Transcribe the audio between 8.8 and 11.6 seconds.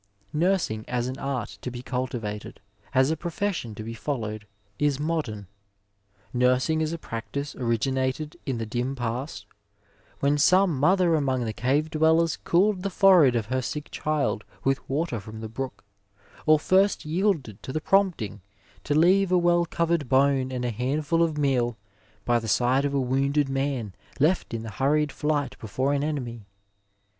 past, when some mother among the